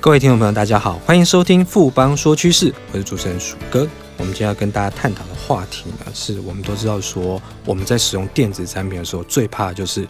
[0.00, 3.80] 各位听众朋友，大家好，欢迎收听富邦说趋势，我是主持人鼠哥。
[4.16, 10.06] 我们今天要跟大家探讨的话题呢，是我们都知道说，我们在使用电子产品的时候，最怕的就是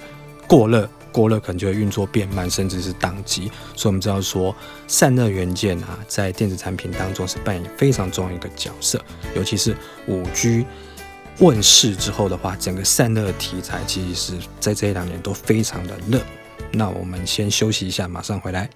[0.46, 3.50] 过热，过热可能就会运作变慢，甚至是宕机。
[3.74, 4.54] 所以我们知道说，
[4.86, 9.02] 散热元件啊，在电子产品当中是扮演非常重要一个角色，
[9.34, 9.74] 尤其是
[10.06, 10.66] 五 G
[11.38, 16.20] 问世之后的话，整个散热题材其实是在这一两年都非常的热。
[16.72, 18.68] 那我们先休息一下，马上回来。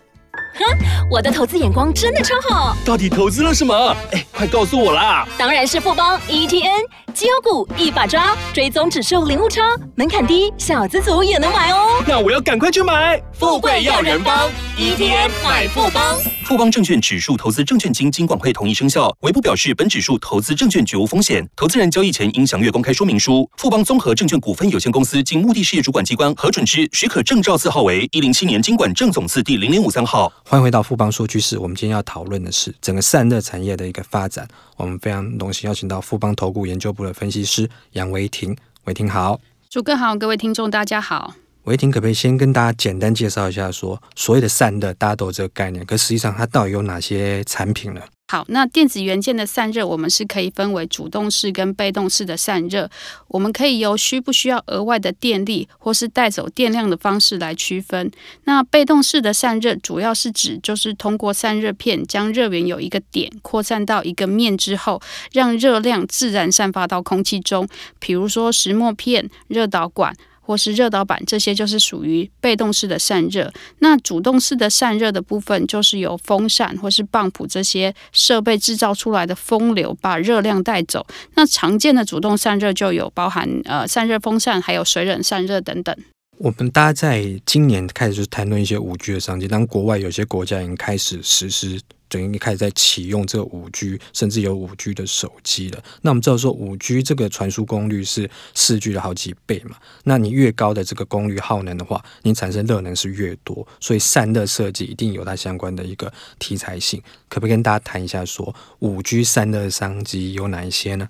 [0.55, 0.65] 哼，
[1.11, 2.77] 我的投资眼光真的超好。
[2.85, 3.97] 到底投资了什么？
[4.13, 5.27] 哎，快告诉我啦！
[5.39, 6.81] 当然是富邦 ETN，
[7.15, 9.63] 绩优股一把抓，追踪指数零误差，
[9.97, 12.03] 门槛低，小资族也能买哦。
[12.07, 13.21] 那我要赶快去买。
[13.33, 14.49] 富贵要人帮
[14.83, 16.19] ，ETN 买富邦。
[16.43, 21.49] 富邦证券指数投资证券经金管会同意生效，唯不表示本指数投资证券绝无风险。
[21.55, 23.49] 投资人交易前应详阅公开说明书。
[23.57, 30.33] 富邦综合证券股份有限公司经目的事业主管机关核准之许可证照字号为一零七年金管证总字第零零五三号。
[30.45, 34.49] 欢迎回到富邦说趋势，我们今天要讨论的是整个散热产业的一个发展。
[34.77, 39.39] 我们非常荣幸邀请到富邦投顾研究部的分析师杨维婷，维婷好，
[39.71, 41.35] 鼠哥好，各位听众大家好。
[41.65, 48.01] 维婷可不可以先跟大家简单介绍一下说，所谓的散热，大家都有这个概念，可实际上它到底有哪些产品呢？
[48.33, 52.91] 好，那电子元件的散热，我们是可以分为主动式跟被动式的散热。
[53.29, 58.11] 我们可以由需不需要额外的电力，或是带走电量的方式来区分。
[58.45, 65.01] 那被动式的散热，主要是指就是通过散热片将热源有一个点扩散到一个面之后，
[65.33, 67.69] 让热量自然散发到空气中，
[68.01, 70.17] 比如说石墨片、热导管。
[70.43, 73.51] 或是热导板，这些就是属于被动式的散热。
[73.79, 81.07] 那主动式的散热的部分，就是由风扇或是泵浦这些设备制造出来的风流把热量带走。
[81.37, 85.97] 那常见的主动散热就有包含呃散热风扇，还有水冷散热等等。
[86.39, 91.81] 我们大家在今年开始就谈论一些五 G 的商机，当国外有些国家已经开始实施。
[92.13, 95.83] 等于开始在启用这个五 G，甚至有五 G 的手机了。
[96.03, 99.77] 那我们知道说，五 G 这个传输功率是四 G 的好几倍嘛。
[100.05, 107.03] 那你越高的这个功率耗能的话，你产生热能是越多，所以散热设计一定有它相关的一个题材性。
[107.31, 111.09] 可不可以跟大家谈一下说，五 G 散热商机有哪一些呢？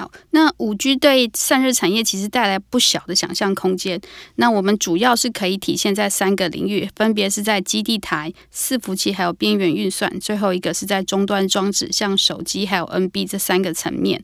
[0.00, 4.00] 好，那五 G 对散热产业其实带来不小的想象空间。
[4.36, 14.22] 那我们主要是可以体现在三个领域，分别是在基地台、伺服器还有边缘运算，最后一个是在终端装置，像手机还有 NB 这三个层面。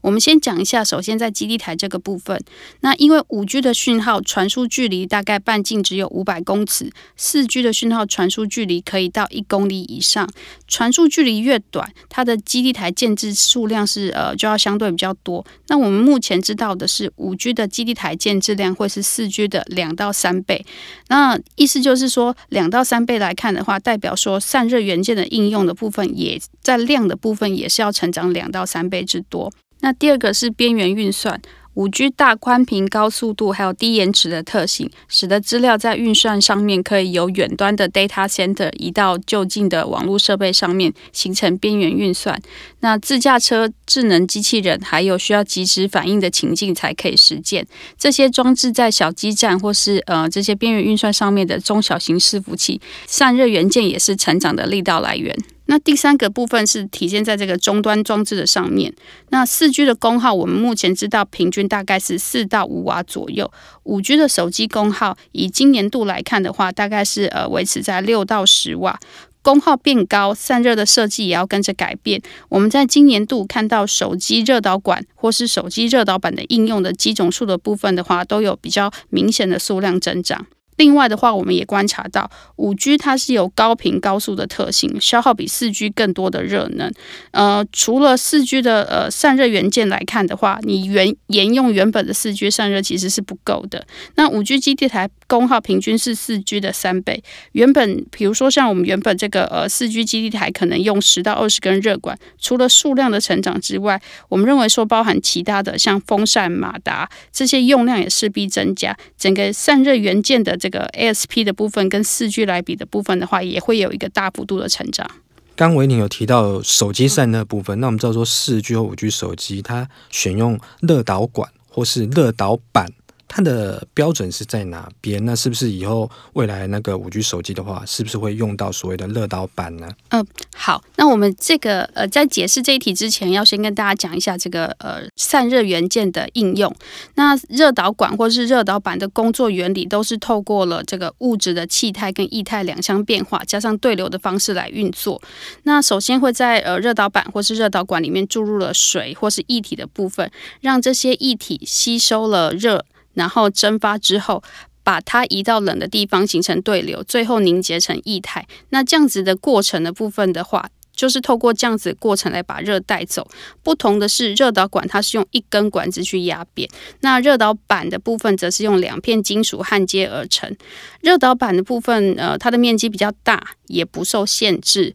[0.00, 2.42] 我们先讲一下，首先在基地台这个部分，
[2.80, 10.26] 那因为五 G 的讯号传输距离大概半径只有五百公尺，四 G 的讯号传输距离可以到一公里以上。
[10.66, 15.44] 传输距离越短，它的基地台建置数量是呃就要相对比较多。
[15.68, 20.64] 那我们目前知道的是，五 G 的基地台建质量会是四 G 的两到三倍。
[21.08, 29.52] 那意思就是说，两到三倍来看的话，代表说散热元件的应用的部分，也在量的部分也是要成长两到三倍之多。
[29.80, 31.40] 那第二个是边缘运算。
[31.78, 42.36] 五 G 大宽频、高速度，还有低延迟的特性，使得资料在运算上面可以由远端的 data center 移到就近的网络设备上面，形成边缘运算。
[42.80, 47.64] 那自驾车、智能机器人，还有需要即时反应的情境才可以实践。
[47.96, 55.32] 这些装置在小基站或是呃这些边缘运算上面的中小型伺服器，散热元件也是成长的力道来源。
[55.70, 58.92] 那第三个部分是体现在这个终端装置的上面。
[59.28, 63.50] 那四 G 的功耗，我们目前知道平均大概是四到五瓦左右。
[63.84, 68.98] 五 G 的手机功耗，以今年度来看的话，大概是呃维持在六到十瓦。
[69.42, 72.20] 功耗变高，散热的设计也要跟着改变。
[72.48, 80.46] 我们在今年度看到手机热导管或是手机热导板的应用的机种数的部分的话，都有比较明显的数量增长。
[80.78, 86.90] 另外的话，我们也观察到，五 G 它是有高频高速的特性，消耗比四 G 更多的热能。
[87.32, 93.84] 呃，除了四 G 的呃散热元件来看的话，你原沿用原本的四 G 散热其实是不够的。
[94.14, 97.24] 那五 G 基地台功耗平均是四 G 的三倍。
[97.52, 110.67] 原本比如说像我们原本这个呃四 G 基地台可能用十到二十根热管，除了数量的成长之外，我们认为说包含其他的像风扇、马达这些用量也势必增加，整个散热元件的这。
[110.70, 115.10] 这个 ASP 的部分跟四 G 来比的部分的话，也会有一个大幅度的成长。
[115.56, 122.92] 刚维宁有提到手机散热部分，那我们知道说四 G 和五 G 手机它选用热导管或是热导板
[123.28, 125.22] 它的标准是在哪边？
[125.24, 129.86] 那是不是以后未来那个五 G 手机的话，是不是会用到所谓的热导板呢？
[130.08, 130.26] 嗯、
[130.56, 136.74] 好，那我们这个呃，在解释这一题之前，要先跟大家讲一下这个呃散热元件的应用。
[137.16, 145.20] 那热导管或是热导板的工作原理，都是透过了这个物质的气态跟液态两相变化，加上对流的方式来运作。
[145.64, 150.30] 那首先会在呃热导板或是热导管里面注入了水或是液体的部分，
[150.60, 152.84] 让这些液体吸收了热。
[153.18, 154.42] 然后蒸发之后，
[154.82, 158.46] 把它移到冷的地方形成对流，最后凝结成液态。
[158.70, 163.28] 那这样子的过程的部分的话，就是透过这样子的过程来把热带走。
[163.62, 166.66] 不同的是，热导管它是用一根管子去压扁，
[167.00, 170.56] 那热导板的部分则是用两片金属焊接而成。
[171.02, 174.94] 热导板的部分，呃，它的面积比较大，也不受限制。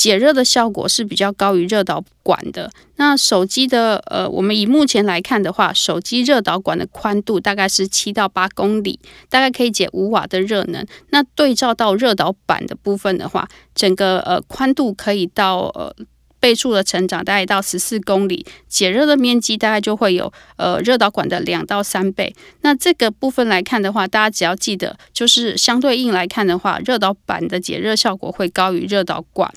[0.00, 2.70] 解热的效果是比较高于热导管的。
[2.96, 8.98] 那手机的呃，我们以目前来看的话，手机热导管的宽度大概是七到八公里，
[9.28, 10.82] 大概可以解五瓦的热能。
[11.10, 15.94] 那对照到热导板的部分的话，整个呃宽度可以到呃
[16.40, 22.34] 倍数的成长，大概到十四公里，解热的面积大概就会有呃热导管的两到三倍。
[22.62, 29.52] 那这个部分来看的话，大家只要记得，就是相对应来看的话，热导板的解热效果会高于热导管。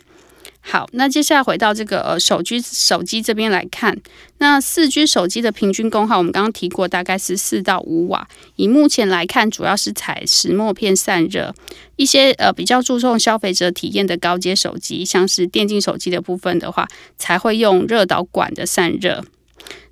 [0.65, 3.95] 好，那接下来回到这个呃手机手机这边来看，
[4.38, 8.27] 那四 G 手机的平均功耗，我们刚刚提过，大概是四到五瓦。
[8.56, 11.54] 以目前来看，主要是采石墨片散热，
[11.98, 16.88] 一些呃比较注重消费者体验的高阶手机，像是电竞手机的部分的话，
[17.18, 19.24] 才会用热导管的散热。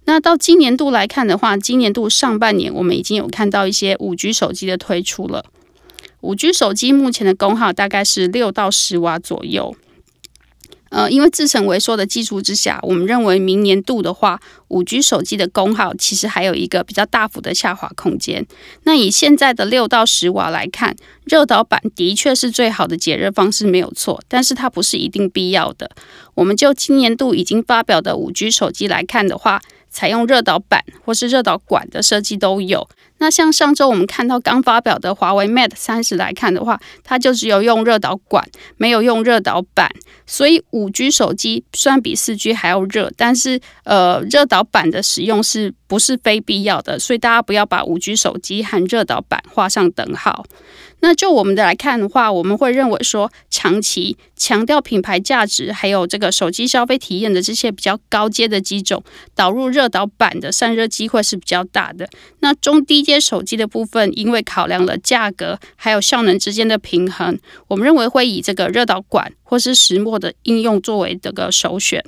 [0.05, 5.45] 那到今年度来看的话，今年度上半年我们已经有看到一些五 G 手机的推出了，
[6.21, 9.75] 五 G 手机目前的功耗大概是六到十瓦左右。
[10.91, 14.39] 呃，因为自省为说的基础之下，我们认为明年度的话，
[14.71, 18.45] 五 G 手机的功耗其实还有一个比较大幅的下滑空间。
[18.83, 20.95] 那以现在的六到十瓦来看，
[21.25, 25.91] 热导板的确是最好的解热方式，没有错，但是它不是一定必要的。
[26.35, 32.87] 我们就今年度已经发表的五 G 手机来看的话，采用热导板或是热导管的设计都有。
[33.17, 39.91] 那像上周我们看到刚发表的华为 Mate 三十来看的话，它就只有用热导管，没有用热导板。
[40.25, 46.97] 所以五 G 手机虽然比四 G 还要热，但是呃热导板的使用是不是非必要的？
[46.99, 50.45] 所以大家不要把五 G 手机和热导板画上等号。
[51.03, 59.03] 那就我们的来看的话，我们会认为说，长期强调品牌价值，还有这个手机消费体验的这些比较高阶的机种，
[59.33, 62.07] 导入热导板的散热机会是比较大的。
[62.41, 72.05] 那中低阶手机的部分，因为考量了价格还有效能之间的平衡，我们认为会以这个热导管或是石墨的应用作为这个首选。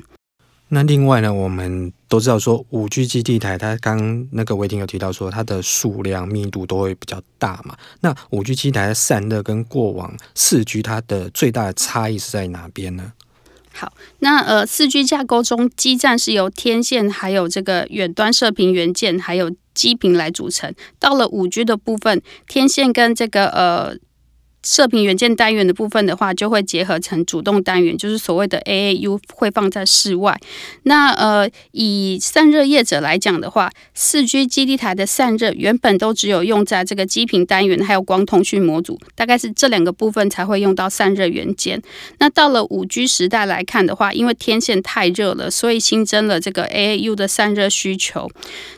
[0.70, 7.76] 那另外呢，我们都知道说，五 G 基地台，它刚那个维婷有提到说，它的数量密度都会比较大嘛。
[8.02, 13.14] 那五 G 基地台的散热跟过往四 G 它的最大的差异是在哪边呢？
[13.72, 20.72] 好，那呃，四 G 架构中，基站是由天线、还有这个远端射频元件，还有基频来组成。
[21.00, 23.98] 到了五 G 的部分，天线跟这个呃。
[24.64, 30.40] 射频元件单元的部分的话，就会结合成主动单元，就是所谓的 AAU，会放在室外。
[30.84, 41.82] 那呃，以散热业者来讲的话，四 G 基地台的散热原本都只有用在这个基频单元，还有光通讯模组，大概是这两个部分才会用到散热元件。
[42.20, 48.30] 那到了五 G 时代来看的话，因为天线太热了，所以新增了这个 AAU 的散热需求。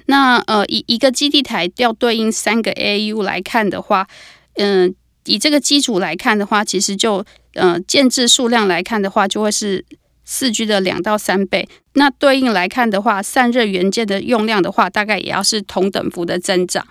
[0.08, 4.08] 那呃，以一个基地台要对应三个 AAU 来看的话，
[4.56, 9.84] 嗯、以这个基础来看的话，其实就呃建制数量来看的话，就会是
[10.24, 11.68] 四 G 的两到三倍。
[11.94, 16.86] 那对应来看的话，散热元件的用量的话，大概也要是同等幅的增长。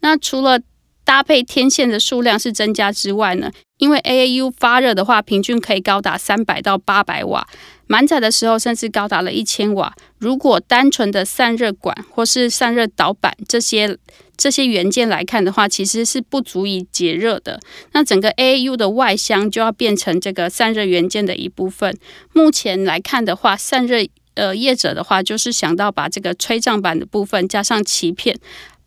[0.00, 0.60] 那除了
[1.06, 7.46] 搭配天线的数量是增加之外呢，因为 AAU 发热的话，平均可以高达三百到八百瓦，
[7.86, 9.94] 满载的时候甚至高达了一千瓦。
[10.18, 13.96] 如果单纯的散热管或是散热导板这些，
[14.36, 17.60] 这些元件来看的话，其实是不足以解热的。
[17.92, 21.96] 那整个 AAU 的外箱就要变成这个散热元件的一部分。
[22.32, 28.36] 目前来看的话，散热呃业者的话，就是想到把这个吹胀板的部分加上鳍片。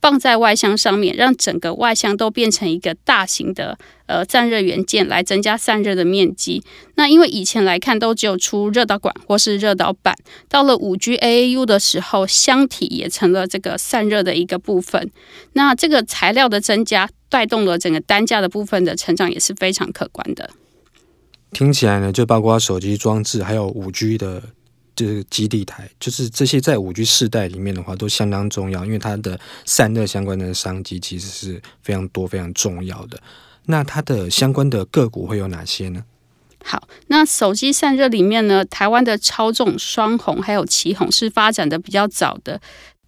[0.02, 6.64] 放在外箱上面，让整个外箱都变成一个大型的呃散热元件，来增加散热的面积。
[6.96, 10.16] 那因为以前来看都只有出热导管或是热导板，
[10.48, 15.12] 到了五 G AAU 的时候，箱体也成了这个散热的一个部分。
[15.54, 20.50] 那这个材料的增加，带动了整个单价的部分的成长，也是非常可观的。
[21.52, 24.44] 听起来呢，就包括手机装置还有五 G 的。
[25.00, 33.18] 就是基地台，就是这些在五 G 世代里面的话，都相当重要，因为它的散热相关的商机其实是非常多、非常重要的。
[33.68, 36.04] 那它的相关的个股会有哪些呢？
[36.66, 42.60] 好，那手机散热里面呢，台湾的超众、双红还有奇红是发展的比较早的，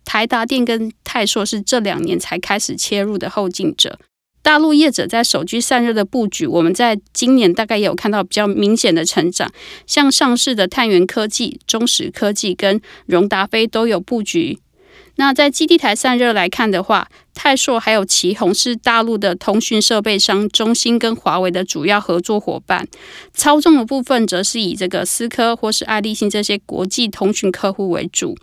[0.05, 3.99] 台达电跟泰硕是这两年才开始切入的后进者。
[4.43, 9.51] 大陆业者在手机散热的布局，我们在今年大概也有看到比较明显的成长，
[9.85, 14.59] 像上市的碳源科技、中石科技跟荣达飞都有布局。
[15.17, 22.87] 那在基地台散热来看的话，泰硕还有奇鋐是大陆的通讯设备商中兴跟华为的主要合作伙伴。
[23.33, 28.35] 超众的部分则是以这个思科或是爱立信这些国际通讯客户为主。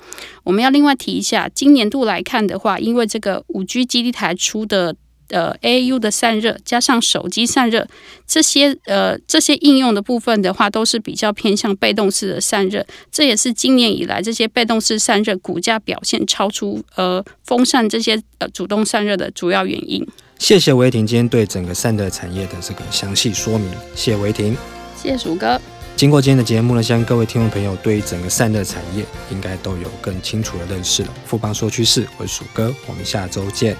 [0.45, 4.95] 我们要另外提一下，今年度来看的话，因为这个五 G 基地台出的。
[5.29, 7.87] 呃，AAU 的散热加上手机散热
[8.27, 20.07] 这些呃这些应用的部分的话，都是比较偏向被动式的散热，这也是今年以来这些被动式散热股价表现超出呃风扇这些呃主动散热的主要原因。
[20.39, 24.57] 谢谢维婷今天对整个散热产业的这个详细说明，谢谢维婷，
[24.97, 25.61] 谢谢鼠哥。
[25.97, 31.09] 经过今天的节目呢，相信各位听众朋友对于整个散热产业应该都有更清楚的认识了。
[31.27, 33.77] 富邦说趋势，我是鼠哥，我们下周见。